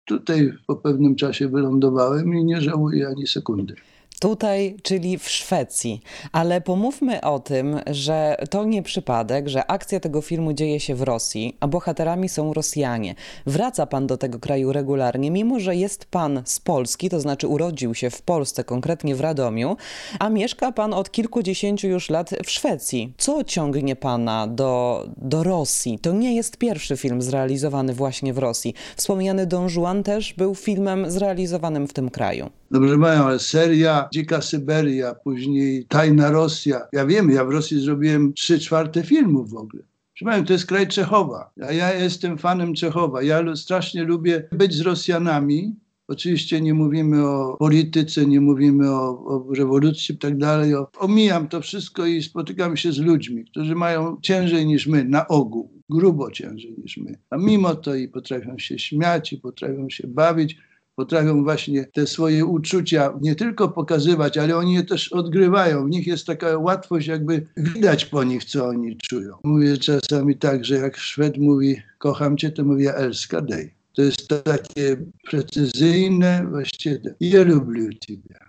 Tutaj 0.06 0.54
po 0.68 0.76
pewnym 0.76 1.16
czasie 1.16 1.48
wylądowałem 1.48 2.34
i 2.34 2.44
nie 2.44 2.62
żałuję 2.62 3.08
ani 3.08 3.28
sekundy. 3.28 3.76
Tutaj, 4.20 4.76
czyli 4.84 5.18
w 5.18 5.30
Szwecji. 5.30 6.02
Ale 6.32 6.62
pomówmy 6.62 7.22
o 7.22 7.40
tym, 7.40 7.80
że 7.88 8.38
to 8.50 8.64
nie 8.64 8.84
przypadek, 8.84 9.48
że 9.48 9.72
akcja 9.72 10.00
tego 10.00 10.22
filmu 10.22 10.54
dzieje 10.54 10.80
się 10.80 10.96
w 10.96 11.02
Rosji, 11.02 11.58
a 11.60 11.68
bohaterami 11.68 12.30
są 12.30 12.54
Rosjanie. 12.54 13.16
Wraca 13.46 13.86
pan 13.86 14.08
do 14.08 14.18
tego 14.18 14.40
kraju 14.40 14.74
regularnie, 14.74 15.32
mimo 15.32 15.60
że 15.60 15.76
jest 15.76 16.06
pan 16.06 16.42
z 16.46 16.60
Polski, 16.60 17.10
to 17.10 17.20
znaczy 17.20 17.48
urodził 17.48 17.96
się 17.96 18.10
w 18.10 18.22
Polsce, 18.22 18.64
konkretnie 18.64 19.16
w 19.16 19.22
Radomiu, 19.22 19.78
a 20.20 20.30
mieszka 20.30 20.72
pan 20.72 20.94
od 20.94 21.12
kilkudziesięciu 21.12 21.88
już 21.88 22.10
lat 22.10 22.30
w 22.46 22.52
Szwecji. 22.52 23.14
Co 23.18 23.44
ciągnie 23.44 23.96
pana 23.96 24.48
do, 24.48 25.06
do 25.18 25.44
Rosji? 25.44 26.00
To 26.00 26.12
nie 26.12 26.36
jest 26.36 26.58
pierwszy 26.58 26.98
film 26.98 27.22
zrealizowany 27.22 27.94
właśnie 27.94 28.34
w 28.34 28.38
Rosji. 28.38 28.74
Wspomniany 28.96 29.46
Don 29.46 29.68
Juan 29.76 30.04
też 30.04 30.34
był 30.34 30.56
filmem 30.56 31.12
zrealizowanym 31.12 31.88
w 31.88 31.94
tym 31.94 32.10
kraju. 32.10 32.50
Dobrze 32.72 32.98
mają, 32.98 33.24
ale 33.24 33.40
seria 33.40 34.10
Dzika 34.14 34.42
Syberia, 34.42 35.16
później 35.16 35.86
Tajna 35.86 36.32
Rosja. 36.32 36.82
Ja 36.94 37.06
wiem, 37.06 37.30
ja 37.30 37.46
w 37.46 37.50
Rosji 37.50 37.80
zrobiłem 37.80 38.34
trzy 38.34 38.60
czwarte 38.60 39.04
filmów 39.04 39.50
w 39.50 39.56
ogóle. 39.56 39.84
Proszę 40.20 40.44
to 40.44 40.54
jest 40.54 40.66
kraj 40.66 40.88
Czechowa. 40.88 41.52
A 41.68 41.72
ja 41.72 41.94
jestem 41.94 42.38
fanem 42.38 42.74
Czechowa. 42.74 43.24
Ja 43.24 43.56
strasznie 43.56 44.04
lubię 44.04 44.48
być 44.52 44.74
z 44.74 44.82
Rosjanami. 44.82 45.76
Oczywiście 46.08 46.62
nie 46.62 46.74
mówimy 46.74 47.28
o 47.28 47.58
polityce, 47.60 48.26
nie 48.26 48.42
mówimy 48.42 48.92
o, 48.92 49.26
o 49.26 49.54
rewolucji 49.54 50.16
i 50.16 50.18
tak 50.18 50.38
dalej. 50.38 50.74
Omijam 50.98 51.48
to 51.48 51.62
wszystko 51.62 52.06
i 52.06 52.24
spotykam 52.24 52.78
się 52.78 52.92
z 52.92 52.98
ludźmi, 52.98 53.46
którzy 53.46 53.76
mają 53.76 54.18
ciężej 54.22 54.66
niż 54.66 54.88
my, 54.88 55.04
na 55.04 55.28
ogół, 55.28 55.72
grubo 55.90 56.32
ciężej 56.32 56.76
niż 56.78 56.98
my. 56.98 57.20
A 57.30 57.38
mimo 57.38 57.76
to 57.76 57.96
i 57.96 58.08
potrafią 58.08 58.58
się 58.58 58.80
śmiać, 58.80 59.34
i 59.34 59.38
potrafią 59.38 59.90
się 59.90 60.08
bawić 60.08 60.58
potrafią 60.98 61.44
właśnie 61.44 61.86
te 61.86 62.08
swoje 62.08 62.46
uczucia 62.46 63.14
nie 63.22 63.36
tylko 63.36 63.70
pokazywać, 63.70 64.38
ale 64.38 64.58
oni 64.58 64.74
je 64.74 64.84
też 64.84 65.14
odgrywają. 65.14 65.86
W 65.86 65.90
nich 65.90 66.08
jest 66.08 66.26
taka 66.26 66.58
łatwość, 66.58 67.08
jakby 67.08 67.48
widać 67.58 68.06
po 68.06 68.24
nich, 68.24 68.46
co 68.46 68.68
oni 68.68 68.98
czują. 68.98 69.36
Mówię 69.44 69.78
czasami 69.78 70.38
tak, 70.38 70.66
że 70.66 70.76
jak 70.76 70.98
Szwed 70.98 71.38
mówi 71.38 71.82
kocham 71.98 72.38
cię, 72.38 72.52
to 72.52 72.64
mówię 72.64 72.96
elska 72.96 73.42
dej. 73.42 73.74
To 73.94 74.02
jest 74.02 74.28
takie 74.44 74.98
precyzyjne, 75.24 76.48
właściwie 76.50 77.16
ja 77.20 77.44
lubię 77.44 77.90
ciebie. 78.00 78.40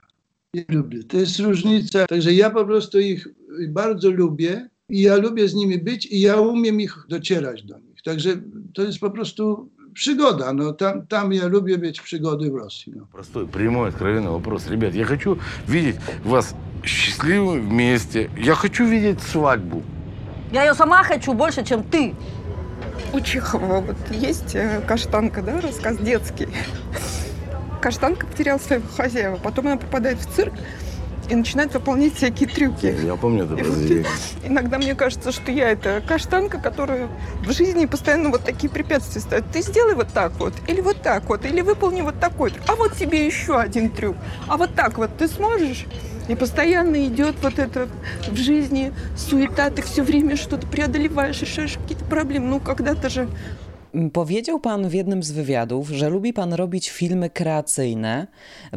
Ja 0.55 0.63
lubię. 0.69 1.05
To 1.05 1.17
jest 1.17 1.39
różnica. 1.39 2.07
Także 2.07 2.35
ja 2.35 2.51
po 2.51 2.65
prostu 2.65 3.01
ich 3.01 3.29
bardzo 3.69 4.11
lubię 4.11 4.69
i 4.89 5.01
ja 5.01 5.17
lubię 5.17 5.49
z 5.49 5.55
nimi 5.55 5.79
być 5.79 6.07
i 6.07 6.21
ja 6.21 6.41
umiem 6.41 6.81
ich 6.81 6.97
docierać 7.09 7.63
do 7.63 7.79
nich. 7.79 8.03
Także 8.05 8.43
to 8.75 8.83
jest 8.83 8.99
po 8.99 9.11
prostu 9.11 9.71
przygoda. 9.95 10.53
No, 10.53 10.73
tam, 10.73 11.07
tam 11.07 11.33
я 11.33 11.49
люблю 11.49 11.79
mieć 11.79 12.01
przygody 12.01 12.51
w 12.51 12.55
Rosji. 12.55 12.93
No. 12.97 13.07
Простой, 13.13 13.47
прямой, 13.47 13.89
откровенный 13.89 14.31
вопрос. 14.31 14.69
Ребят, 14.69 14.95
я 14.95 15.05
хочу 15.05 15.39
видеть 15.67 15.97
вас 16.25 16.55
счастливыми 16.85 17.61
вместе. 17.61 18.31
Я 18.37 18.55
хочу 18.55 18.85
видеть 18.85 19.23
свадьбу. 19.23 19.83
Я 20.53 20.65
ее 20.65 20.75
сама 20.75 21.03
хочу 21.03 21.35
больше, 21.35 21.65
чем 21.65 21.83
ты. 21.83 22.15
У 23.13 23.21
Чехова 23.21 23.81
вот 23.81 23.97
есть 24.11 24.55
э, 24.55 24.81
каштанка, 24.87 25.43
да, 25.43 25.61
рассказ 25.61 25.97
детский. 25.99 26.49
Каштанка 27.81 28.27
потеряла 28.27 28.59
своего 28.59 28.87
хозяина, 28.97 29.37
потом 29.37 29.67
она 29.67 29.77
попадает 29.77 30.19
в 30.19 30.35
цирк, 30.35 30.53
и 31.29 31.35
начинает 31.35 31.75
выполнять 31.75 32.15
всякие 32.15 32.49
трюки. 32.49 32.95
Я 33.05 33.17
помню 33.17 33.45
это 33.45 33.57
произведение. 33.57 34.07
Иногда 34.45 34.79
мне 34.79 34.95
кажется, 34.95 35.33
что 35.33 35.53
я 35.53 35.71
это 35.71 36.03
каштанка, 36.07 36.59
которая 36.59 37.09
в 37.45 37.53
жизни 37.53 37.87
постоянно 37.87 38.31
вот 38.31 38.45
такие 38.45 38.71
препятствия 38.71 39.21
ставит. 39.21 39.45
Ты 39.53 39.63
сделай 39.63 39.95
вот 39.95 40.09
так 40.09 40.33
вот, 40.39 40.55
или 40.67 40.81
вот 40.81 41.03
так 41.03 41.25
вот, 41.29 41.45
или 41.45 41.61
выполни 41.61 42.01
вот 42.01 42.19
такой 42.19 42.51
трюк. 42.51 42.65
А 42.69 42.77
вот 42.77 42.97
тебе 42.97 43.27
еще 43.27 43.59
один 43.59 43.91
трюк. 43.91 44.17
А 44.47 44.57
вот 44.57 44.75
так 44.75 44.99
вот 44.99 45.17
ты 45.17 45.29
сможешь? 45.29 45.87
И 46.29 46.35
постоянно 46.35 47.07
идет 47.07 47.37
вот 47.41 47.59
это 47.59 47.89
в 48.29 48.37
жизни 48.37 48.93
суета, 49.17 49.71
ты 49.71 49.81
все 49.81 50.03
время 50.03 50.37
что-то 50.37 50.67
преодолеваешь, 50.67 51.41
решаешь 51.41 51.79
какие-то 51.81 52.05
проблемы. 52.05 52.49
Ну, 52.49 52.61
когда-то 52.61 53.09
же 53.09 53.29
Powiedział 54.13 54.61
pan 54.61 54.89
w 54.89 54.95
jednym 54.95 55.23
z 55.23 55.31
wywiadów, 55.31 55.89
że 55.91 56.09
lubi 56.09 56.33
pan 56.33 56.53
robić 56.53 56.91
filmy 56.91 57.31
kreacyjne, 57.31 58.27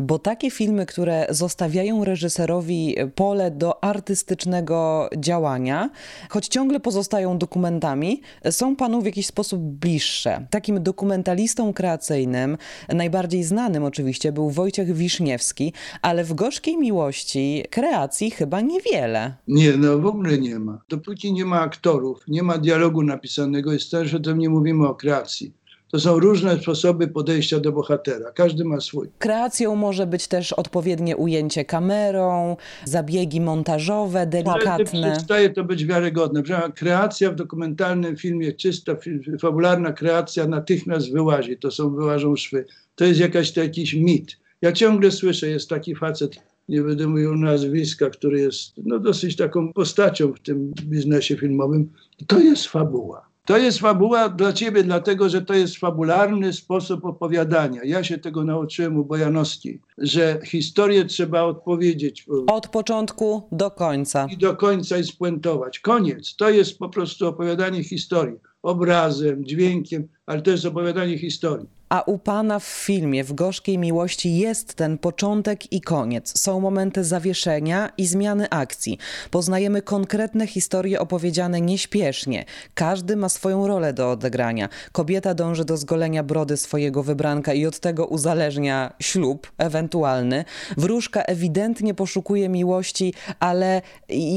bo 0.02 0.20
takie 0.20 0.52
filmy, 0.52 0.86
które 0.86 1.28
zostawiają 1.30 2.04
reżyserowi 2.04 2.96
pole 3.16 3.52
do 3.52 3.84
artystycznego 3.84 5.10
działania, 5.18 5.90
choć 6.30 6.48
ciągle 6.48 6.80
pozostają 6.80 7.38
dokumentami, 7.38 8.22
są 8.52 8.76
panu 8.76 9.02
w 9.02 9.06
jakiś 9.06 9.26
sposób 9.26 9.62
bliższe. 9.62 10.48
Takim 10.50 10.84
dokumentalistą 10.84 11.74
kreacyjnym, 11.74 12.58
najbardziej 12.90 13.44
znanym 13.44 13.84
oczywiście, 13.84 14.32
był 14.32 14.50
Wojciech 14.50 14.94
Wiszniewski, 14.94 15.74
ale 16.02 16.24
w 16.24 16.34
Gorzkiej 16.34 16.78
Miłości 16.78 17.66
kreacji 17.70 18.32
chyba 18.32 18.62
niewiele. 18.62 19.34
Nie, 19.48 19.78
no 19.78 20.00
w 20.00 20.06
ogóle 20.06 20.38
nie 20.38 20.60
ma. 20.60 20.82
Dopóki 20.90 21.34
nie 21.34 21.46
ma 21.46 21.62
aktorów, 21.62 22.24
nie 22.28 22.44
ma 22.44 22.58
dialogu 22.58 23.04
napisanego, 23.04 23.74
jest 23.74 23.92
też, 23.92 24.10
że 24.10 24.20
to 24.20 24.32
nie 24.32 24.50
mówimy 24.50 24.88
o 24.88 24.96
kreacji. 25.02 25.54
To 25.92 26.00
są 26.00 26.20
różne 26.20 26.60
sposoby 26.60 27.08
podejścia 27.08 27.60
do 27.60 27.72
bohatera. 27.72 28.32
Każdy 28.32 28.66
ma 28.66 28.80
swój. 28.80 29.08
Kreacją 29.20 29.76
może 29.76 30.08
być 30.08 30.28
też 30.28 30.54
odpowiednie 30.54 31.18
ujęcie 31.18 31.66
kamerą, 31.66 32.58
zabiegi 32.86 33.42
montażowe, 33.42 34.28
delikatne. 34.28 35.12
Przestaje 35.12 35.50
to 35.50 35.64
być 35.64 35.86
wiarygodne. 35.86 36.44
Kreacja 36.76 37.32
w 37.32 37.36
dokumentalnym 37.36 38.18
filmie, 38.18 38.54
czysta, 38.54 38.96
fabularna 39.42 39.94
kreacja 39.94 40.48
natychmiast 40.48 41.12
wyłazi. 41.12 41.58
To 41.58 41.72
są, 41.72 41.96
wyłażą 41.96 42.36
szwy. 42.36 42.66
To 42.96 43.06
jest 43.06 43.20
jakaś, 43.20 43.52
to 43.52 43.64
jakiś 43.64 43.94
mit. 43.94 44.38
Ja 44.62 44.72
ciągle 44.72 45.12
słyszę, 45.12 45.48
jest 45.48 45.70
taki 45.70 45.96
facet, 45.96 46.36
nie 46.70 46.82
będę 46.82 47.08
mówił 47.08 47.36
nazwiska, 47.38 48.10
który 48.10 48.42
jest 48.42 48.74
no, 48.78 49.00
dosyć 49.00 49.36
taką 49.36 49.74
postacią 49.74 50.34
w 50.34 50.40
tym 50.40 50.74
biznesie 50.84 51.38
filmowym. 51.38 51.90
To 52.28 52.40
jest 52.40 52.66
fabuła. 52.68 53.31
To 53.46 53.58
jest 53.58 53.80
fabuła 53.80 54.30
dla 54.30 54.54
ciebie, 54.54 54.84
dlatego 54.84 55.30
że 55.30 55.42
to 55.42 55.54
jest 55.54 55.78
fabularny 55.78 56.54
sposób 56.54 57.06
opowiadania. 57.06 57.82
Ja 57.84 58.04
się 58.04 58.18
tego 58.18 58.44
nauczyłem 58.44 58.98
u 58.98 59.06
Bojanowskiej, 59.06 59.82
że 59.98 60.40
historię 60.46 61.06
trzeba 61.06 61.44
odpowiedzieć 61.44 62.26
Od 62.48 62.68
początku 62.68 63.48
do 63.52 63.72
końca. 63.72 64.28
i 64.32 64.38
do 64.38 64.56
końca 64.56 64.98
i 64.98 65.04
spuentować. 65.04 65.80
Koniec. 65.80 66.36
To 66.36 66.50
jest 66.50 66.78
po 66.80 66.90
prostu 66.90 67.28
opowiadanie 67.28 67.84
historii. 67.84 68.36
Obrazem, 68.64 69.46
dźwiękiem, 69.46 70.08
ale 70.26 70.42
to 70.42 70.52
jest 70.52 70.66
opowiadanie 70.66 71.18
historii. 71.18 71.68
A 71.92 72.02
u 72.02 72.18
pana 72.18 72.60
w 72.60 72.64
filmie, 72.64 73.24
w 73.24 73.34
Gorzkiej 73.34 73.78
Miłości, 73.78 74.38
jest 74.38 74.74
ten 74.74 74.98
początek 74.98 75.74
i 75.74 75.82
koniec. 75.82 76.40
Są 76.40 76.60
momenty 76.60 77.04
zawieszenia 77.04 77.90
i 77.98 78.08
zmiany 78.08 78.50
akcji. 78.50 78.98
Poznajemy 79.32 79.82
konkretne 79.82 80.48
historie 80.48 81.00
opowiedziane 81.00 81.62
nieśpiesznie. 81.62 82.46
Każdy 82.74 83.16
ma 83.16 83.30
swoją 83.30 83.68
rolę 83.68 83.94
do 83.94 84.12
odegrania. 84.12 84.70
Kobieta 84.92 85.34
dąży 85.34 85.66
do 85.66 85.78
zgolenia 85.78 86.24
brody 86.24 86.58
swojego 86.58 87.04
wybranka 87.04 87.54
i 87.54 87.66
od 87.66 87.80
tego 87.80 88.06
uzależnia 88.06 88.94
ślub 89.00 89.52
ewentualny. 89.58 90.46
Wróżka 90.78 91.24
ewidentnie 91.24 91.94
poszukuje 91.94 92.50
miłości, 92.50 93.14
ale 93.40 93.82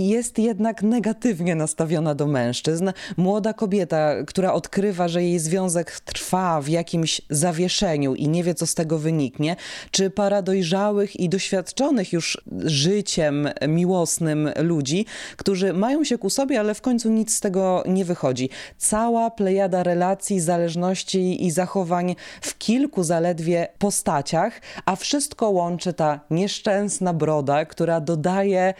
jest 0.07 0.39
jednak 0.39 0.83
negatywnie 0.83 1.55
nastawiona 1.55 2.15
do 2.15 2.27
mężczyzn. 2.27 2.93
Młoda 3.17 3.53
kobieta, 3.53 4.25
która 4.27 4.53
odkrywa, 4.53 5.09
że 5.09 5.23
jej 5.23 5.39
związek 5.39 6.01
trwa 6.01 6.61
w 6.61 6.69
jakimś 6.69 7.21
zawieszeniu 7.45 8.15
i 8.15 8.29
nie 8.29 8.45
wie, 8.45 8.55
co 8.55 8.67
z 8.67 8.75
tego 8.75 8.99
wyniknie, 8.99 9.57
czy 9.91 10.11
para 10.11 10.43
dojrzałych 10.43 11.21
i 11.21 11.29
doświadczonych 11.29 12.13
już 12.13 12.39
życiem 12.65 13.49
miłosnym 13.69 14.51
ludzi, 14.57 15.07
którzy 15.37 15.73
mają 15.73 16.05
się 16.05 16.19
ku 16.19 16.31
sobie, 16.31 16.61
ale 16.61 16.75
w 16.75 16.81
końcu 16.81 17.11
nic 17.11 17.35
z 17.35 17.41
tego 17.41 17.83
nie 17.87 18.05
wychodzi. 18.05 18.51
Cała 18.79 19.31
plejada 19.31 19.83
relacji, 19.83 20.41
zależności 20.41 21.47
i 21.47 21.51
zachowań 21.51 22.17
w 22.41 22.59
kilku 22.59 23.03
zaledwie 23.03 23.69
postaciach, 23.79 24.61
a 24.87 24.97
wszystko 24.97 25.51
łączy 25.51 25.93
ta 25.93 26.21
nieszczęsna 26.31 27.13
broda, 27.13 27.65
która 27.65 28.01
dodaje 28.01 28.75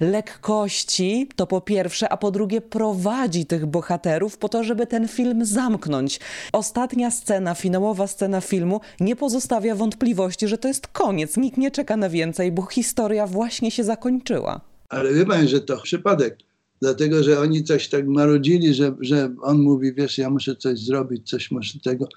lekkości, 0.00 1.28
to 1.36 1.46
po 1.46 1.60
pierwsze, 1.60 2.08
a 2.08 2.16
po 2.16 2.30
drugie 2.30 2.60
prowadzi 2.60 3.46
tych 3.46 3.66
bohaterów 3.66 4.38
po 4.38 4.48
to, 4.48 4.64
żeby 4.64 4.86
ten 4.86 5.08
film 5.08 5.44
zamknąć. 5.44 6.20
Ostatnia 6.52 7.10
scena, 7.10 7.54
finałowa 7.54 8.06
scena 8.06 8.40
filmu 8.40 8.80
nie 9.00 9.16
pozostawia 9.16 9.74
wątpliwości, 9.74 10.48
że 10.48 10.58
to 10.58 10.68
jest 10.68 10.86
koniec. 10.86 11.36
Nikt 11.36 11.58
nie 11.58 11.70
czeka 11.70 11.96
na 11.96 12.08
więcej, 12.08 12.52
bo 12.52 12.62
historia 12.62 13.26
właśnie 13.26 13.70
się 13.70 13.84
zakończyła. 13.84 14.60
Ale 14.88 15.14
wie 15.14 15.48
że 15.48 15.60
to 15.60 15.76
przypadek. 15.76 16.38
Dlatego, 16.82 17.22
że 17.22 17.40
oni 17.40 17.64
coś 17.64 17.88
tak 17.88 18.06
marudzili, 18.06 18.74
że, 18.74 18.94
że 19.00 19.34
on 19.42 19.62
mówi, 19.62 19.94
wiesz, 19.94 20.18
ja 20.18 20.30
muszę 20.30 20.56
coś 20.56 20.78
zrobić, 20.78 21.30
coś 21.30 21.50
muszę 21.50 21.78
tego, 21.80 22.08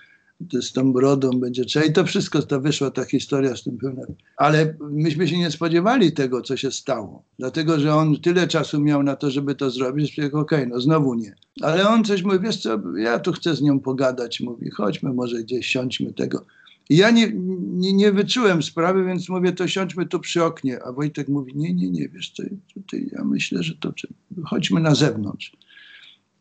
z 0.61 0.73
tą 0.73 0.93
brodą 0.93 1.29
będzie 1.29 1.65
trzeba. 1.65 1.85
I 1.85 1.93
to 1.93 2.05
wszystko, 2.05 2.41
to 2.41 2.61
wyszła 2.61 2.91
ta 2.91 3.05
historia 3.05 3.55
z 3.55 3.63
tym 3.63 3.77
filmem. 3.79 4.15
Ale 4.37 4.73
myśmy 4.91 5.27
się 5.27 5.37
nie 5.37 5.51
spodziewali 5.51 6.11
tego, 6.11 6.41
co 6.41 6.57
się 6.57 6.71
stało. 6.71 7.23
Dlatego, 7.39 7.79
że 7.79 7.95
on 7.95 8.21
tyle 8.21 8.47
czasu 8.47 8.81
miał 8.81 9.03
na 9.03 9.15
to, 9.15 9.31
żeby 9.31 9.55
to 9.55 9.69
zrobić, 9.69 10.15
że 10.15 10.25
okej, 10.25 10.39
okay, 10.39 10.67
no 10.67 10.81
znowu 10.81 11.13
nie. 11.13 11.35
Ale 11.61 11.89
on 11.89 12.03
coś 12.03 12.23
mówi, 12.23 12.39
wiesz 12.39 12.57
co, 12.57 12.81
ja 12.97 13.19
tu 13.19 13.31
chcę 13.31 13.55
z 13.55 13.61
nią 13.61 13.79
pogadać. 13.79 14.39
Mówi, 14.39 14.69
chodźmy 14.69 15.13
może 15.13 15.43
gdzieś, 15.43 15.67
siądźmy 15.67 16.13
tego. 16.13 16.45
I 16.89 16.97
ja 16.97 17.11
nie, 17.11 17.31
nie, 17.59 17.93
nie 17.93 18.11
wyczułem 18.11 18.63
sprawy, 18.63 19.05
więc 19.05 19.29
mówię, 19.29 19.51
to 19.51 19.67
siądźmy 19.67 20.05
tu 20.05 20.19
przy 20.19 20.43
oknie. 20.43 20.83
A 20.83 20.91
Wojtek 20.91 21.27
mówi, 21.27 21.53
nie, 21.55 21.73
nie, 21.73 21.89
nie, 21.89 22.09
wiesz 22.09 22.29
co, 22.29 22.43
tutaj 22.73 23.09
ja 23.11 23.23
myślę, 23.23 23.63
że 23.63 23.75
to 23.75 23.93
chodźmy 24.45 24.81
na 24.81 24.95
zewnątrz. 24.95 25.51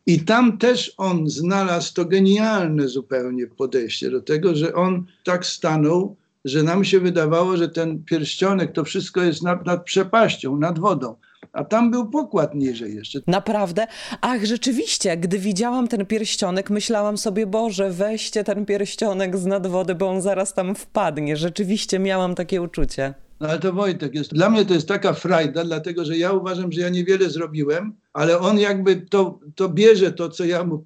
I 0.06 0.20
tam 0.20 0.58
też 0.58 0.94
on 0.96 1.28
znalazł 1.28 1.94
to 1.94 2.04
genialne 2.04 2.88
zupełnie 2.88 3.46
podejście 3.46 4.10
do 4.10 4.20
tego, 4.20 4.54
że 4.54 4.74
on 4.74 5.06
tak 5.24 5.46
stanął, 5.46 6.16
że 6.44 6.62
nam 6.62 6.84
się 6.84 7.00
wydawało, 7.00 7.56
że 7.56 7.68
ten 7.68 8.04
pierścionek 8.04 8.72
to 8.72 8.84
wszystko 8.84 9.22
jest 9.22 9.42
nad, 9.42 9.66
nad 9.66 9.84
przepaścią, 9.84 10.56
nad 10.56 10.78
wodą. 10.78 11.16
A 11.52 11.64
tam 11.64 11.90
był 11.90 12.10
pokład 12.10 12.54
niżej 12.54 12.94
jeszcze. 12.94 13.20
Naprawdę? 13.26 13.86
Ach, 14.20 14.44
rzeczywiście, 14.44 15.16
gdy 15.16 15.38
widziałam 15.38 15.88
ten 15.88 16.06
pierścionek, 16.06 16.70
myślałam 16.70 17.18
sobie, 17.18 17.46
Boże, 17.46 17.90
weźcie 17.90 18.44
ten 18.44 18.66
pierścionek 18.66 19.36
z 19.36 19.46
nad 19.46 19.66
wody, 19.66 19.94
bo 19.94 20.08
on 20.08 20.22
zaraz 20.22 20.54
tam 20.54 20.74
wpadnie. 20.74 21.36
Rzeczywiście 21.36 21.98
miałam 21.98 22.34
takie 22.34 22.62
uczucie. 22.62 23.14
No 23.40 23.48
ale 23.48 23.58
to 23.58 23.72
Wojtek 23.72 24.14
jest. 24.14 24.34
Dla 24.34 24.50
mnie 24.50 24.64
to 24.64 24.74
jest 24.74 24.88
taka 24.88 25.12
frajda, 25.12 25.64
dlatego 25.64 26.04
że 26.04 26.18
ja 26.18 26.32
uważam, 26.32 26.72
że 26.72 26.80
ja 26.80 26.88
niewiele 26.88 27.30
zrobiłem, 27.30 27.92
ale 28.12 28.38
on 28.38 28.58
jakby 28.58 28.96
to, 28.96 29.40
to 29.54 29.68
bierze 29.68 30.12
to, 30.12 30.28
co 30.28 30.44
ja 30.44 30.64
mu 30.64 30.84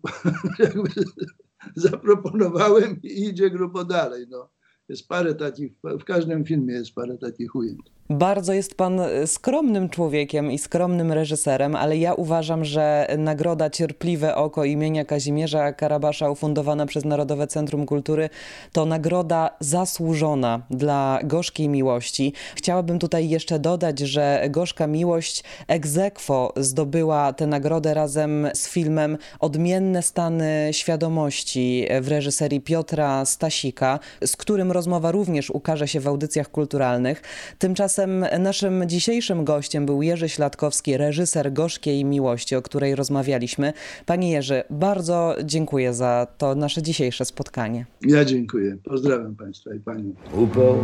zaproponowałem 1.76 3.02
i 3.02 3.24
idzie 3.24 3.50
grubo 3.50 3.84
dalej. 3.84 4.26
No. 4.30 4.50
Jest 4.88 5.08
parę 5.08 5.34
takich, 5.34 5.72
w 6.00 6.04
każdym 6.04 6.44
filmie 6.44 6.74
jest 6.74 6.94
parę 6.94 7.18
takich 7.18 7.54
ujęć. 7.54 7.99
Bardzo 8.12 8.52
jest 8.52 8.74
pan 8.74 9.00
skromnym 9.26 9.88
człowiekiem 9.88 10.52
i 10.52 10.58
skromnym 10.58 11.12
reżyserem, 11.12 11.76
ale 11.76 11.96
ja 11.96 12.14
uważam, 12.14 12.64
że 12.64 13.06
nagroda 13.18 13.70
Cierpliwe 13.70 14.36
Oko 14.36 14.64
imienia 14.64 15.04
Kazimierza 15.04 15.72
Karabasza 15.72 16.30
ufundowana 16.30 16.86
przez 16.86 17.04
Narodowe 17.04 17.46
Centrum 17.46 17.86
Kultury 17.86 18.28
to 18.72 18.86
nagroda 18.86 19.50
zasłużona 19.60 20.62
dla 20.70 21.18
Gorzkiej 21.24 21.68
Miłości. 21.68 22.32
Chciałabym 22.54 22.98
tutaj 22.98 23.28
jeszcze 23.28 23.58
dodać, 23.58 23.98
że 23.98 24.46
Gorzka 24.48 24.86
Miłość 24.86 25.44
egzekwo 25.68 26.52
zdobyła 26.56 27.32
tę 27.32 27.46
nagrodę 27.46 27.94
razem 27.94 28.48
z 28.54 28.68
filmem 28.68 29.18
Odmienne 29.40 30.02
stany 30.02 30.68
świadomości 30.72 31.86
w 32.00 32.08
reżyserii 32.08 32.60
Piotra 32.60 33.24
Stasika, 33.24 33.98
z 34.24 34.36
którym 34.36 34.72
rozmowa 34.72 35.10
również 35.10 35.50
ukaże 35.50 35.88
się 35.88 36.00
w 36.00 36.08
audycjach 36.08 36.50
kulturalnych. 36.50 37.22
Tymczasem 37.58 37.99
naszym 38.39 38.83
dzisiejszym 38.88 39.45
gościem 39.45 39.85
był 39.85 40.01
Jerzy 40.01 40.29
Śladkowski, 40.29 40.97
reżyser 40.97 41.53
Gorzkiej 41.53 42.05
Miłości, 42.05 42.55
o 42.55 42.61
której 42.61 42.95
rozmawialiśmy. 42.95 43.73
Panie 44.05 44.31
Jerzy, 44.31 44.63
bardzo 44.69 45.35
dziękuję 45.43 45.93
za 45.93 46.27
to 46.38 46.55
nasze 46.55 46.81
dzisiejsze 46.81 47.25
spotkanie. 47.25 47.85
Ja 48.01 48.25
dziękuję. 48.25 48.77
Pozdrawiam 48.83 49.35
Państwa 49.35 49.73
i 49.73 49.79
Panią. 49.79 50.13
Упал, 50.33 50.77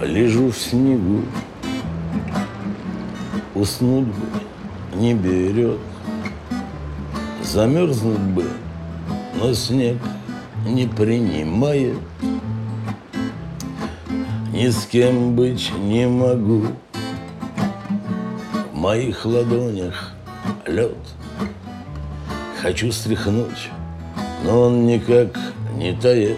лежу 0.00 0.50
в 0.50 0.58
снегу, 0.58 1.22
уснуть 3.54 4.06
бы 4.06 5.00
не 5.00 5.14
берет. 5.14 5.78
Замерзнуть 7.42 8.18
бы, 8.34 8.44
но 9.38 9.54
снег 9.54 9.96
не 10.66 10.86
принимает. 10.86 11.98
Ни 14.61 14.69
с 14.69 14.85
кем 14.85 15.35
быть 15.35 15.71
не 15.75 16.07
могу. 16.07 16.67
В 18.71 18.75
моих 18.75 19.25
ладонях 19.25 20.13
лед. 20.67 20.95
Хочу 22.61 22.91
стряхнуть, 22.91 23.71
но 24.43 24.61
он 24.61 24.85
никак 24.85 25.35
не 25.77 25.93
тает. 25.93 26.37